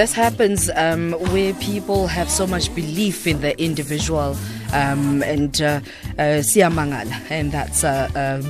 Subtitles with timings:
[0.00, 4.34] this happens um, where people have so much belief in the individual
[4.72, 5.80] um, and uh,
[6.18, 6.42] uh,
[7.30, 8.42] and that's uh, uh,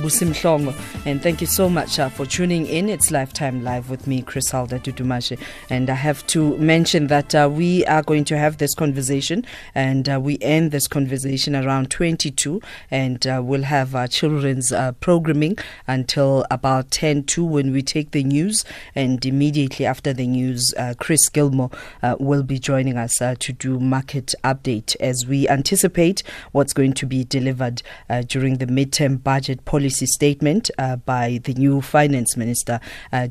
[1.05, 2.89] And thank you so much uh, for tuning in.
[2.89, 5.39] It's Lifetime Live with me, Griselda Dudumashe.
[5.69, 10.09] And I have to mention that uh, we are going to have this conversation, and
[10.09, 15.57] uh, we end this conversation around 22, and uh, we'll have our children's uh, programming
[15.87, 18.65] until about 10 to when we take the news.
[18.95, 21.71] And immediately after the news, Chris Gilmore
[22.19, 26.10] will be joining us to do market update as we anticipate
[26.51, 31.53] what's going to be delivered uh, during the midterm budget policy statement uh, by the
[31.53, 32.79] new finance minister,
[33.11, 33.27] uh,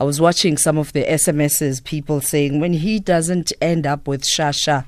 [0.00, 4.22] I was watching some of the SMSs, people saying when he doesn't end up with
[4.22, 4.84] Shasha,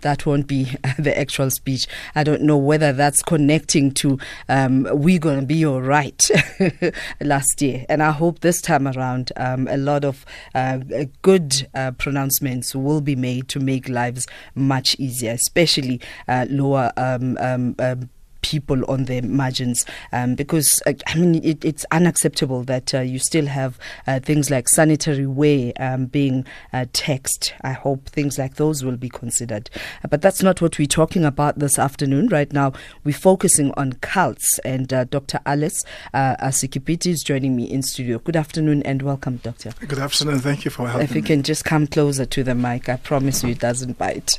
[0.00, 0.64] that won't be
[0.98, 1.86] the actual speech.
[2.14, 6.22] I don't know whether that's connecting to um, we're going to be all right
[7.20, 7.86] last year.
[7.88, 10.78] And I hope this time around um, a lot of uh,
[11.22, 15.91] good uh, pronouncements will be made to make lives much easier, especially
[16.28, 18.08] uh, lower um, um, um,
[18.42, 23.18] people on the margins um, because uh, I mean it, it's unacceptable that uh, you
[23.18, 27.54] still have uh, things like sanitary wear um, being uh, taxed.
[27.62, 29.70] I hope things like those will be considered,
[30.04, 32.28] uh, but that's not what we're talking about this afternoon.
[32.28, 32.72] Right now,
[33.04, 35.40] we're focusing on cults, and uh, Dr.
[35.46, 38.18] Alex uh, Asakitikpi is joining me in studio.
[38.18, 39.72] Good afternoon and welcome, Doctor.
[39.86, 40.40] Good afternoon.
[40.40, 41.04] Thank you for having me.
[41.04, 44.38] If you can just come closer to the mic, I promise you it doesn't bite.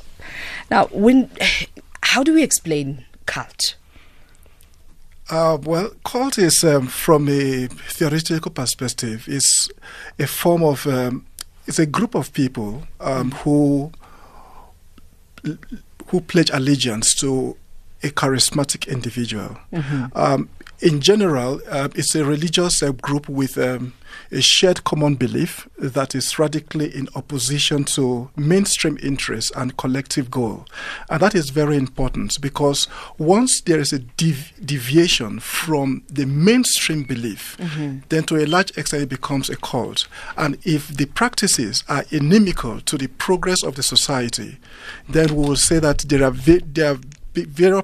[0.70, 1.30] Now, when,
[2.02, 3.76] how do we explain cult?
[5.30, 9.70] Uh, well, cult is, um, from a theoretical perspective, is
[10.20, 11.26] a form of, um,
[11.66, 13.92] it's a group of people um, who
[16.08, 17.58] who pledge allegiance to
[18.04, 19.58] a charismatic individual.
[19.72, 20.06] Mm-hmm.
[20.16, 20.50] Um,
[20.84, 23.94] in general, uh, it's a religious uh, group with um,
[24.32, 30.66] a shared common belief that is radically in opposition to mainstream interests and collective goal.
[31.10, 32.88] And that is very important because
[33.18, 38.00] once there is a dev- deviation from the mainstream belief, mm-hmm.
[38.10, 40.08] then to a large extent it becomes a cult.
[40.36, 44.58] And if the practices are inimical to the progress of the society,
[45.08, 47.00] then we will say that there are, ve- there are
[47.34, 47.82] very uh,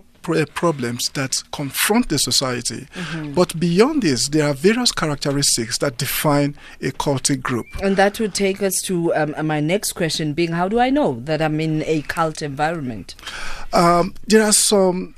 [0.53, 2.87] problems that confront the society.
[2.93, 3.33] Mm-hmm.
[3.33, 7.65] But beyond this, there are various characteristics that define a cultic group.
[7.81, 10.89] And that would take us to um, uh, my next question being how do I
[10.89, 13.15] know that I'm in a cult environment?
[13.73, 15.15] Um, there are some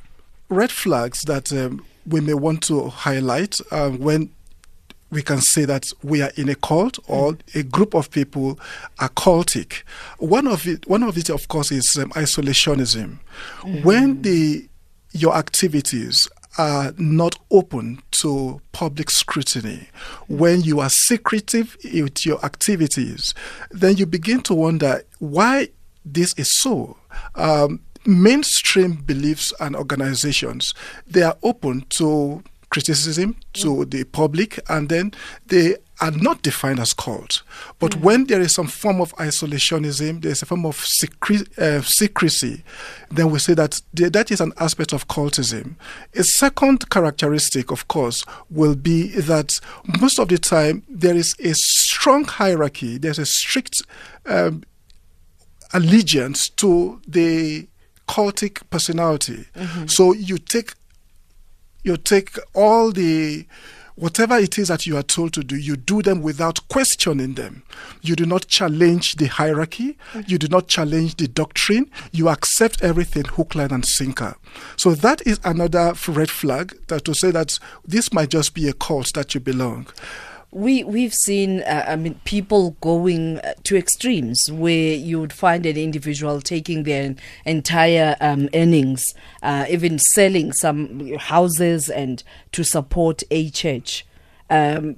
[0.50, 4.30] red flags that um, we may want to highlight uh, when
[5.12, 7.56] we can say that we are in a cult or mm.
[7.56, 8.58] a group of people
[9.00, 9.84] are cultic.
[10.18, 13.20] One of it, one of it, of course, is um, isolationism.
[13.60, 13.84] Mm.
[13.84, 14.70] When the
[15.12, 19.88] your activities are not open to public scrutiny,
[20.28, 23.34] when you are secretive with your activities,
[23.70, 25.70] then you begin to wonder why
[26.04, 26.98] this is so.
[27.36, 30.74] Um, mainstream beliefs and organizations
[31.06, 35.12] they are open to criticism to the public and then
[35.46, 37.44] they are not defined as cult.
[37.80, 38.02] But mm.
[38.02, 40.84] when there is some form of isolationism, there is a form of
[41.58, 42.64] uh, secrecy,
[43.12, 45.76] then we say that that is an aspect of cultism.
[46.16, 49.60] A second characteristic, of course, will be that
[50.02, 53.84] most of the time there is a strong hierarchy, there's a strict
[54.26, 54.64] um,
[55.74, 57.68] allegiance to the
[58.08, 59.46] cultic personality.
[59.56, 59.86] Mm-hmm.
[59.88, 60.74] So you take
[61.84, 63.46] you take all the
[64.02, 67.62] whatever it is that you are told to do, you do them without questioning them.
[68.02, 69.96] You do not challenge the hierarchy.
[70.26, 71.90] You do not challenge the doctrine.
[72.12, 74.36] You accept everything hook, line, and sinker.
[74.76, 78.74] So that is another red flag that to say that this might just be a
[78.74, 79.88] cult that you belong
[80.52, 85.66] we we've seen uh, I mean people going uh, to extremes where you would find
[85.66, 89.04] an individual taking their entire um, earnings,
[89.42, 94.06] uh, even selling some houses and to support a church.
[94.50, 94.98] Um,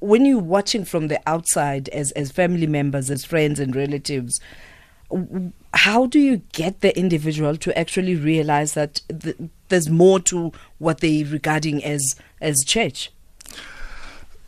[0.00, 4.38] when you're watching from the outside as as family members, as friends and relatives,
[5.72, 9.36] how do you get the individual to actually realize that th-
[9.68, 13.10] there's more to what they're regarding as as church?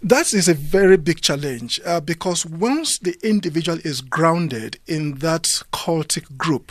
[0.03, 5.43] That is a very big challenge uh, because once the individual is grounded in that
[5.73, 6.71] cultic group,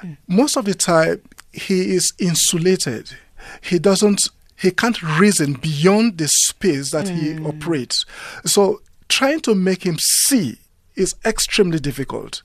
[0.00, 0.16] mm.
[0.28, 1.20] most of the time
[1.52, 3.10] he is insulated.
[3.60, 7.16] He doesn't he can't reason beyond the space that mm.
[7.16, 7.46] he hmm.
[7.46, 8.04] operates.
[8.44, 10.58] So trying to make him see
[11.00, 12.42] is extremely difficult.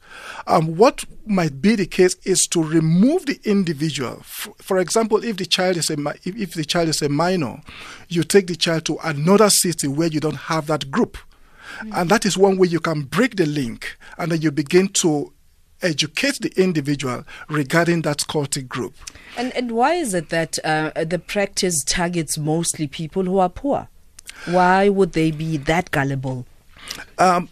[0.47, 4.21] Um, what might be the case is to remove the individual.
[4.23, 7.61] For, for example, if the child is a if, if the child is a minor,
[8.07, 11.17] you take the child to another city where you don't have that group.
[11.93, 15.33] And that is one way you can break the link and then you begin to
[15.81, 18.93] educate the individual regarding that cultic group.
[19.35, 23.89] And, and why is it that uh, the practice targets mostly people who are poor?
[24.45, 26.45] Why would they be that gullible?
[27.17, 27.49] Um,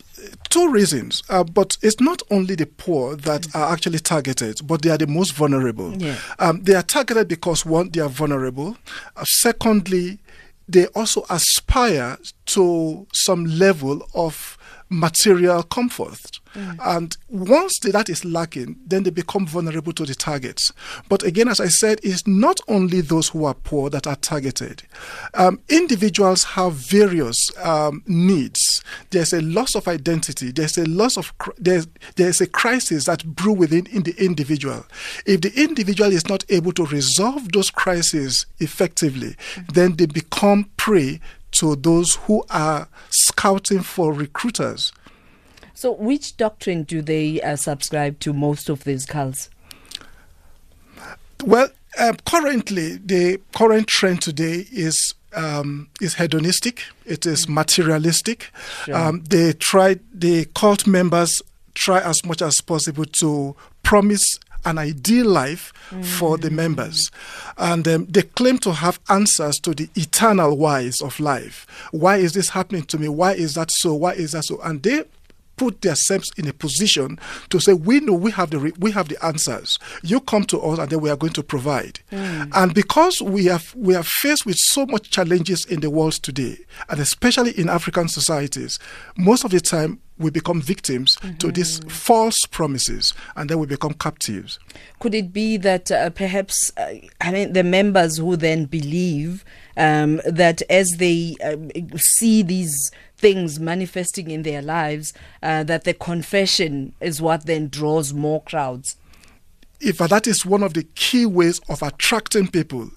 [0.50, 4.90] two reasons, uh, but it's not only the poor that are actually targeted, but they
[4.90, 5.96] are the most vulnerable.
[5.96, 6.18] Yeah.
[6.40, 8.78] Um, they are targeted because one, they are vulnerable.
[9.16, 10.20] Uh, secondly,
[10.68, 12.18] they also aspire
[12.48, 14.58] to some level of
[14.94, 16.40] material comfort.
[16.54, 16.78] Mm.
[16.84, 20.72] And once that is lacking, then they become vulnerable to the targets.
[21.10, 24.84] But again, as I said, it's not only those who are poor that are targeted.
[25.34, 28.84] Um, individuals have various um, needs.
[29.10, 30.52] There's a loss of identity.
[30.52, 34.86] There's a loss of there's there's a crisis that brew within in the individual.
[35.26, 39.74] If the individual is not able to resolve those crises effectively, mm.
[39.74, 41.20] then they become prey
[41.54, 44.92] to those who are scouting for recruiters.
[45.74, 49.50] So, which doctrine do they uh, subscribe to most of these cults?
[51.44, 51.70] Well,
[52.00, 56.84] uh, currently, the current trend today is um, is hedonistic.
[57.06, 57.56] It is mm.
[57.56, 58.52] materialistic.
[58.86, 58.96] Sure.
[58.96, 61.42] Um, they try the cult members
[61.74, 66.04] try as much as possible to promise an ideal life mm.
[66.06, 67.12] for the members.
[67.58, 71.68] And um, they claim to have answers to the eternal whys of life.
[71.92, 73.08] Why is this happening to me?
[73.08, 73.94] Why is that so?
[73.94, 74.60] Why is that so?
[74.62, 75.04] And they
[75.56, 77.20] put themselves in a position
[77.50, 79.80] to say, "We know we have the re- we have the answers.
[80.04, 82.52] You come to us, and then we are going to provide." Mm.
[82.54, 86.58] And because we have we are faced with so much challenges in the world today,
[86.90, 88.80] and especially in African societies,
[89.18, 91.38] most of the time we become victims mm-hmm.
[91.38, 94.60] to these false promises and then we become captives.
[95.00, 99.44] Could it be that uh, perhaps, uh, I mean, the members who then believe
[99.76, 101.58] um, that as they uh,
[101.98, 102.92] see these
[103.24, 108.98] things manifesting in their lives, uh, that the confession is what then draws more crowds?
[109.86, 112.90] if that is one of the key ways of attracting people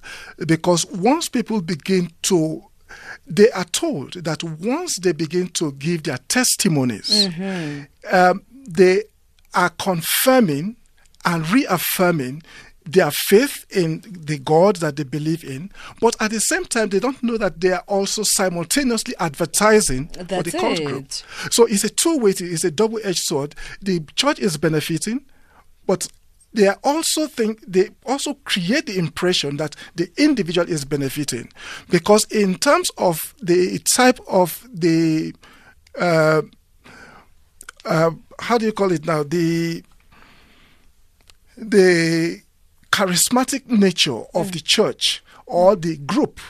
[0.46, 2.62] because once people begin to
[3.26, 8.14] they are told that once they begin to give their testimonies, mm-hmm.
[8.14, 9.02] um, they
[9.54, 10.76] are confirming
[11.24, 12.42] and reaffirming
[12.86, 17.00] their faith in the God that they believe in, but at the same time, they
[17.00, 20.84] don't know that they are also simultaneously advertising That's for the cult it.
[20.84, 21.12] group.
[21.50, 23.54] So it's a two way, it's a double edged sword.
[23.82, 25.24] The church is benefiting,
[25.86, 26.08] but
[26.52, 31.50] they are also think they also create the impression that the individual is benefiting
[31.90, 35.34] because in terms of the type of the
[35.98, 36.40] uh,
[37.84, 38.10] uh,
[38.40, 39.82] how do you call it now the
[41.58, 42.40] the
[42.96, 44.52] charismatic nature of mm.
[44.52, 46.40] the church or the group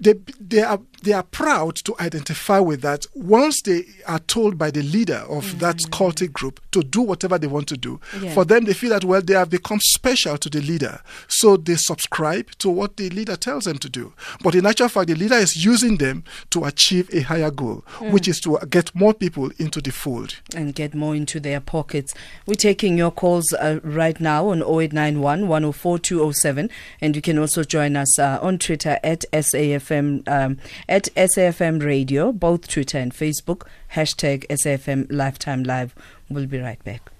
[0.00, 4.70] they, they are they are proud to identify with that once they are told by
[4.70, 5.58] the leader of mm-hmm.
[5.58, 8.32] that cultic group to do whatever they want to do yeah.
[8.32, 11.76] for them they feel that well they have become special to the leader so they
[11.76, 14.12] subscribe to what the leader tells them to do
[14.42, 18.10] but in actual fact the leader is using them to achieve a higher goal mm.
[18.12, 22.14] which is to get more people into the fold and get more into their pockets
[22.46, 26.70] we're taking your calls uh, right now on 0891 104 207
[27.00, 30.58] and you can also join us uh, on twitter at safm um,
[30.90, 35.94] at SAFM Radio, both Twitter and Facebook, hashtag SAFM Lifetime Live.
[36.28, 37.10] We'll be right back.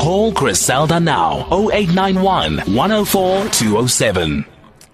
[0.00, 4.44] Call Griselda now 0891 104 207.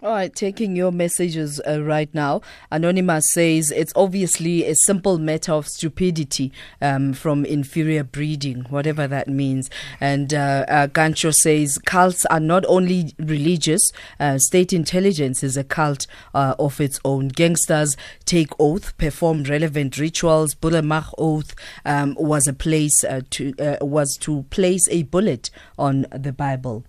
[0.07, 2.41] All right, taking your messages uh, right now.
[2.71, 9.27] Anonymous says it's obviously a simple matter of stupidity um, from inferior breeding, whatever that
[9.27, 9.69] means.
[10.01, 15.65] And uh, uh, Gancho says cults are not only religious, uh, state intelligence is a
[15.65, 17.27] cult uh, of its own.
[17.27, 20.55] Gangsters take oath, perform relevant rituals.
[20.55, 21.53] Bulemach oath
[21.85, 26.85] um, was a place uh, to was to place a bullet on the Bible.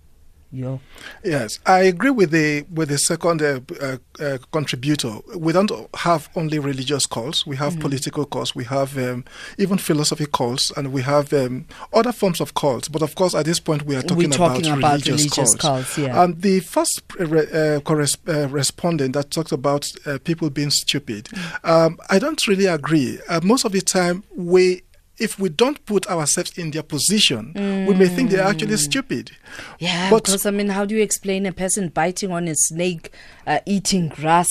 [0.50, 0.80] Yo.
[1.22, 5.18] Yes, I agree with the with the second uh, uh, uh, contributor.
[5.36, 7.46] We don't have only religious calls.
[7.46, 7.82] We have mm-hmm.
[7.82, 8.54] political calls.
[8.54, 9.26] We have um,
[9.58, 12.88] even philosophy calls, and we have um, other forms of calls.
[12.88, 15.56] But of course, at this point, we are talking, talking about, about, religious, religious calls.
[15.56, 16.22] calls yeah.
[16.22, 21.70] And the first uh, corres- uh, respondent that talked about uh, people being stupid, mm-hmm.
[21.70, 23.18] um, I don't really agree.
[23.42, 24.82] most of the time, we
[25.18, 27.86] if we don't put ourselves in their position, mm.
[27.86, 28.78] we may think they're actually mm.
[28.78, 29.32] stupid.
[29.78, 33.12] Yeah, but, because I mean, how do you explain a person biting on a snake,
[33.46, 34.48] uh, eating grass?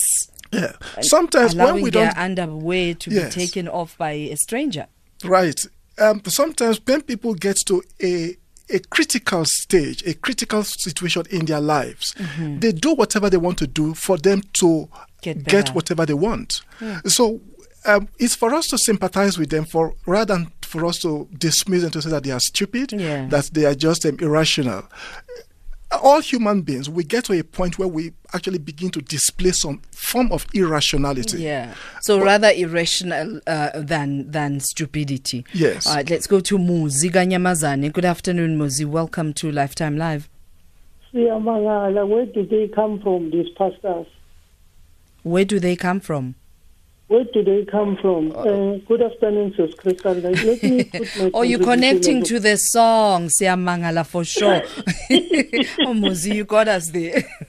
[0.52, 3.34] Yeah, sometimes when we don't underwear to yes.
[3.34, 4.86] be taken off by a stranger.
[5.24, 5.60] Right.
[5.98, 8.36] Um, sometimes when people get to a
[8.70, 12.58] a critical stage, a critical situation in their lives, mm-hmm.
[12.58, 14.88] they do whatever they want to do for them to
[15.22, 16.60] get, get whatever they want.
[16.80, 17.10] Mm.
[17.10, 17.40] So
[17.86, 21.82] um, it's for us to sympathize with them for rather than for us to dismiss
[21.82, 23.26] and to say that they are stupid, Yeah.
[23.28, 24.84] that they are just um, irrational.
[26.02, 29.80] All human beings, we get to a point where we actually begin to display some
[29.90, 31.40] form of irrationality.
[31.42, 31.72] Yeah.
[32.02, 35.46] So rather irrational uh, than than stupidity.
[35.54, 35.86] Yes.
[35.86, 37.90] All right, let's go to Muzi Kanyamazane.
[37.90, 38.84] Good afternoon, Muzi.
[38.84, 40.28] Welcome to Lifetime Live.
[41.12, 44.06] Where do they come from, these pastors?
[45.22, 46.34] Where do they come from?
[47.08, 48.32] Where do they come from?
[48.36, 50.12] Uh, good afternoon, Sis Crystal.
[50.12, 54.56] Let me put my Oh, you're connecting to the song, Siamangala, for sure.
[55.86, 57.24] oh, Muzi, you got us there.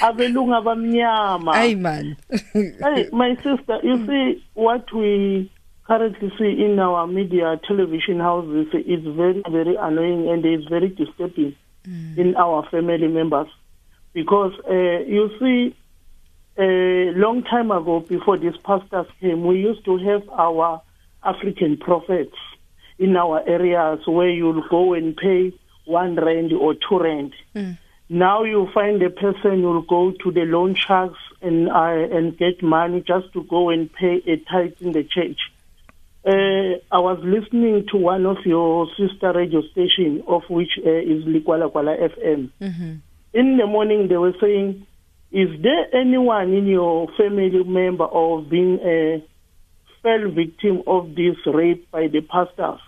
[0.00, 1.54] abelungu abamnyama.
[1.54, 2.16] Hey, man.
[2.52, 5.50] Hey, my sister, you see what we
[5.86, 11.54] currently see in our media television houses is very, very annoying and is very disturbing
[11.84, 13.48] in our family members
[14.12, 14.72] because uh,
[15.06, 15.76] you see,
[16.58, 20.82] a long time ago, before these pastors came, we used to have our
[21.24, 22.36] African prophets
[22.98, 25.52] in our areas where you'll go and pay
[25.84, 27.32] one rand or two rand.
[28.08, 32.62] Now you find a person who'll go to the loan sharks and uh, and get
[32.62, 35.38] money just to go and pay a tithe in the church.
[36.24, 41.24] Uh, I was listening to one of your sister radio station, of which uh, is
[41.24, 42.50] Ligwalagwala FM.
[43.32, 44.86] In the morning, they were saying,
[45.32, 49.24] "Is there anyone in your family member or being a
[50.02, 52.80] fell victim of this rape by the pastors?"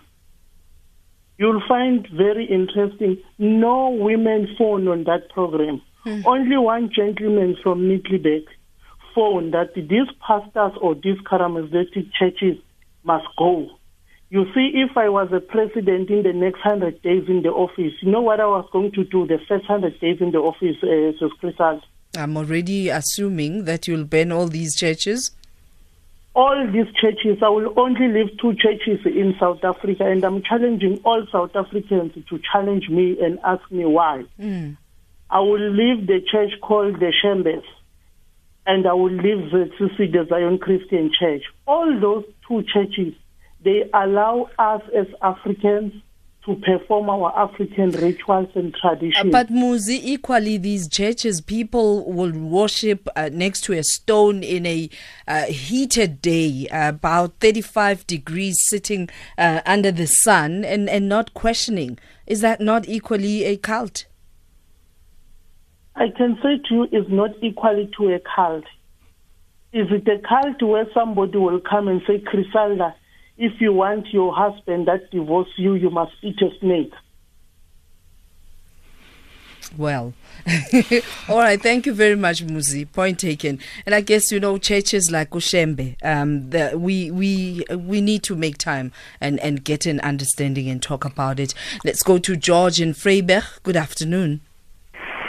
[1.37, 3.17] You'll find very interesting.
[3.37, 5.81] No women phone on that program.
[6.25, 8.45] Only one gentleman from Middelburg
[9.15, 12.57] phone that these pastors or these charismatic churches
[13.03, 13.69] must go.
[14.29, 17.93] You see, if I was a president in the next hundred days in the office,
[18.01, 20.77] you know what I was going to do the first hundred days in the office,
[20.83, 21.79] uh?
[22.17, 25.31] I'm already assuming that you'll ban all these churches.
[26.35, 30.99] all these churches, I will only leave two churches in South Africa, and I'm challenging
[31.05, 34.25] all South Africans to challenge me and ask me why.
[34.37, 34.71] Hmm.
[35.29, 37.63] I will leave the church called the Shembes,
[38.67, 41.43] and I will leave the CC, the Zion Christian Church.
[41.65, 43.13] All those two churches,
[43.63, 45.93] they allow us as Africans
[46.45, 49.31] to perform our African rituals and traditions.
[49.31, 54.89] But Muzi, equally, these churches, people will worship uh, next to a stone in a
[55.27, 61.33] uh, heated day, uh, about 35 degrees, sitting uh, under the sun and, and not
[61.33, 61.97] questioning.
[62.27, 64.05] Is that not equally a cult?
[65.95, 68.65] I can say to you, is not equally to a cult.
[69.73, 72.95] Is it a cult where somebody will come and say, Griselda,
[73.37, 76.93] if you want your husband that divorce you, you must eat a snake?
[79.77, 80.13] Well,
[81.29, 81.61] all right.
[81.61, 82.89] Thank you very much, Muzi.
[82.89, 83.59] Point taken.
[83.85, 85.95] And I guess you know churches like Ushembe.
[86.03, 90.81] Um, the, we we we need to make time and and get an understanding and
[90.81, 91.53] talk about it.
[91.83, 93.43] Let's go to George in Freiberg.
[93.63, 94.41] Good afternoon.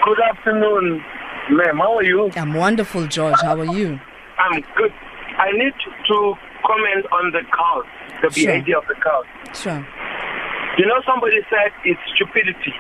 [0.05, 1.03] Good afternoon,
[1.51, 1.79] ma'am.
[1.79, 2.31] How are you?
[2.37, 3.41] I'm wonderful, George.
[3.41, 3.99] How are you?
[4.39, 4.93] I'm good.
[5.39, 5.73] I need
[6.09, 6.35] to
[6.67, 7.87] comment on the cult,
[8.23, 8.47] the Sure.
[8.53, 9.27] behavior of the cult.
[9.55, 9.81] Sure.
[10.79, 12.75] You know, somebody said it's stupidity.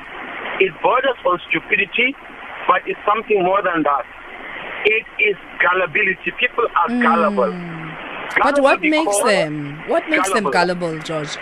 [0.60, 2.14] It borders on stupidity,
[2.68, 4.04] but it's something more than that.
[4.84, 6.30] It is gullibility.
[6.38, 7.54] People are gullible.
[8.42, 9.78] But what makes them?
[9.88, 11.36] What makes them gullible, George?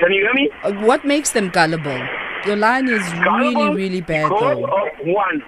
[0.00, 0.50] Can you hear me?
[0.64, 2.00] Uh, What makes them gullible?
[2.46, 4.64] Your line is really, really bad, because though.
[4.64, 5.42] of one,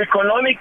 [0.00, 0.58] economic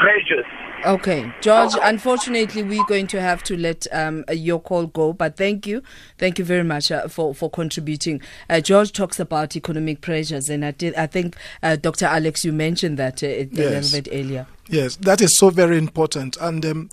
[0.00, 0.46] pressures.
[0.84, 1.72] Okay, George.
[1.82, 5.12] Unfortunately, we're going to have to let um, your call go.
[5.12, 5.82] But thank you,
[6.18, 8.20] thank you very much uh, for for contributing.
[8.50, 10.94] Uh, George talks about economic pressures, and I did.
[10.96, 12.06] I think uh, Dr.
[12.06, 13.92] Alex, you mentioned that uh, a Yes.
[13.92, 14.46] little bit earlier.
[14.68, 16.36] Yes, that is so very important.
[16.40, 16.90] And um,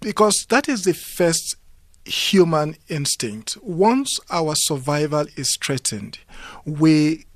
[0.00, 1.56] because that is the first
[2.04, 3.56] human instinct.
[3.62, 6.18] Once our survival is threatened,
[6.64, 7.26] we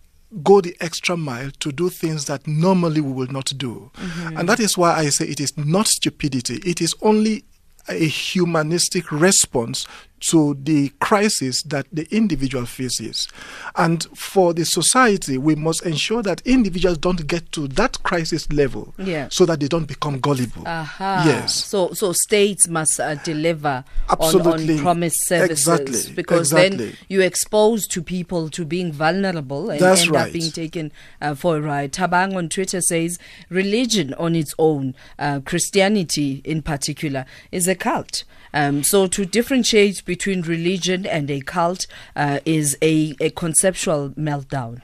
[0.43, 3.91] go the extra mile to do things that normally we will not do.
[3.95, 4.39] Mm-hmm.
[4.39, 7.45] And that is why I say it is not stupidity, it is only
[7.89, 9.87] a humanistic response
[10.19, 13.29] to the crisis that the individual faces.
[13.77, 18.95] And for the society, we must ensure that individuals don't get to that crisis level
[18.99, 19.29] Yeah.
[19.31, 20.63] so that they don't become gullible.
[20.67, 21.25] Aha.
[21.27, 21.55] Yes.
[21.67, 24.75] So so states must uh, deliver on, Absolutely.
[24.77, 26.15] on promised services Exactly.
[26.15, 30.93] because then you expose to people to being vulnerable and That's end up being taken
[31.21, 31.93] uh, for a ride.
[31.93, 33.19] Tabang on Twitter says
[33.51, 38.25] religion on its own, uh, Christianity in particular, is a cult.
[38.55, 41.87] Um, so to differentiate between religion and a cult
[42.17, 44.81] uh, is a, a conceptual meltdown.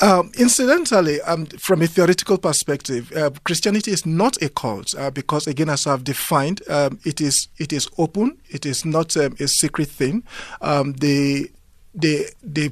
[0.00, 5.46] Um, incidentally, um, from a theoretical perspective, uh, Christianity is not a cult uh, because,
[5.46, 8.38] again, as I've defined, um, it is it is open.
[8.48, 10.22] It is not um, a secret thing.
[10.62, 11.50] Um, they
[11.94, 12.70] they they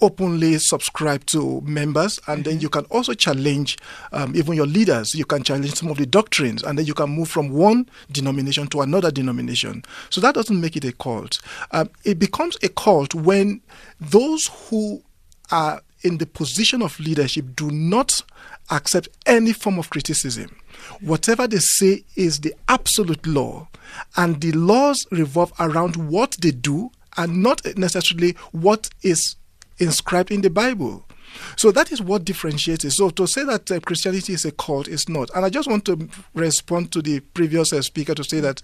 [0.00, 3.78] openly subscribe to members and then you can also challenge
[4.12, 5.14] um, even your leaders.
[5.14, 8.66] You can challenge some of the doctrines and then you can move from one denomination
[8.68, 9.82] to another denomination.
[10.10, 11.40] So that doesn't make it a cult.
[11.72, 13.60] Um, it becomes a cult when
[14.00, 15.02] those who
[15.50, 18.22] are in the position of leadership do not
[18.70, 20.56] accept any form of criticism.
[21.00, 23.68] Whatever they say is the absolute law,
[24.16, 29.36] and the laws revolve around what they do and not necessarily what is
[29.80, 31.04] inscribed in the Bible.
[31.56, 32.90] So that is what differentiates it.
[32.92, 35.30] So to say that uh, Christianity is a cult is not.
[35.34, 38.62] And I just want to respond to the previous uh, speaker to say that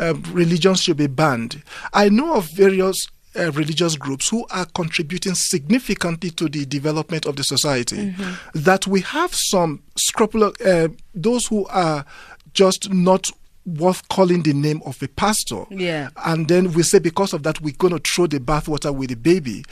[0.00, 1.62] uh, religions should be banned.
[1.92, 3.08] I know of various
[3.38, 8.10] uh, religious groups who are contributing significantly to the development of the society.
[8.10, 8.60] Mm-hmm.
[8.60, 12.04] That we have some scrupulous, uh, those who are
[12.54, 13.30] just not
[13.76, 15.64] worth calling the name of a pastor.
[15.70, 16.10] Yeah.
[16.24, 19.16] And then we say because of that we're going to throw the bathwater with the
[19.16, 19.64] baby.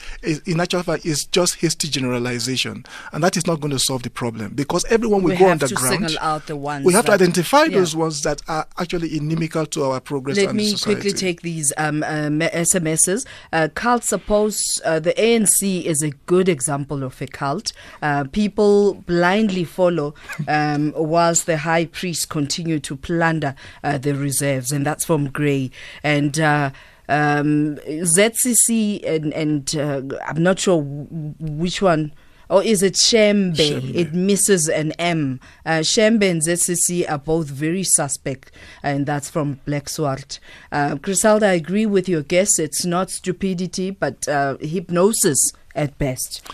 [0.46, 4.10] In actual fact, it's just hasty generalization, and that is not going to solve the
[4.10, 6.02] problem because everyone will we go have underground.
[6.02, 7.78] To single out the ones we have that, to identify yeah.
[7.78, 10.36] those ones that are actually inimical to our progress.
[10.36, 11.00] Let me society.
[11.00, 13.26] quickly take these um, um, SMSs.
[13.52, 17.72] Uh, cult suppose uh, the ANC is a good example of a cult.
[18.02, 20.14] Uh, people blindly follow
[20.48, 23.54] um, whilst the high priest continue to plunder
[23.86, 25.70] uh, the reserves, and that's from Gray.
[26.02, 26.70] And uh,
[27.08, 32.12] um, ZCC, and, and uh, I'm not sure which one.
[32.48, 33.56] Or is it Shembe?
[33.56, 33.94] Shembe.
[33.94, 35.40] It misses an M.
[35.64, 38.52] Uh, Shembe and ZCC are both very suspect,
[38.82, 40.38] and that's from Black Swart.
[40.70, 42.58] Uh, Griselda, I agree with your guess.
[42.58, 46.46] It's not stupidity, but uh, hypnosis at best.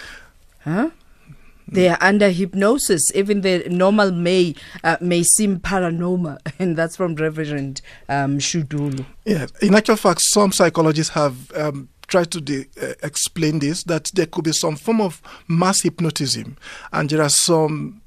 [0.65, 0.91] Huh?
[1.69, 3.03] They are under hypnosis.
[3.15, 4.55] Even the normal may
[4.85, 9.05] uh, may seem paranormal, and that's from Reverend um, Shudulu.
[9.25, 14.11] Yeah, in actual fact, some psychologists have um, tried to de- uh, explain this that
[14.15, 16.57] there could be some form of mass hypnotism,
[16.93, 18.03] and there are some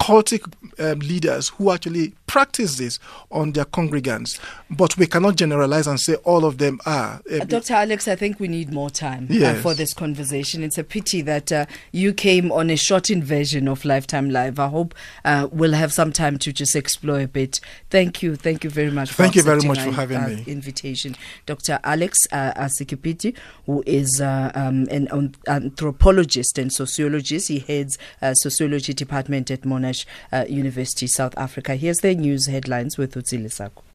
[0.00, 0.44] cultic
[0.78, 2.98] um, leaders who actually practice this
[3.30, 4.40] on their congregants.
[4.68, 7.22] But we cannot generalize and say all of them are.
[7.30, 7.74] Uh, Uh, Dr.
[7.74, 10.64] Alex, I think we need more time uh, for this conversation.
[10.64, 14.58] It's a pity that uh, you came on a shortened version of Lifetime Live.
[14.58, 14.94] I hope
[15.24, 17.60] uh, we'll have some time to just explore a bit.
[17.88, 18.34] Thank you.
[18.34, 20.44] Thank you very much for Thank you very much for having uh, me.
[20.48, 21.14] invitation.
[21.46, 21.78] Dr.
[21.84, 27.48] Alex uh, Asakitikpi, who is uh, um, an an- anthropologist and sociologist.
[27.48, 31.76] He heads uh, sociology department at Monash uh, University, South Africa.
[31.76, 33.93] Here's the news headlines with Utsile Sako.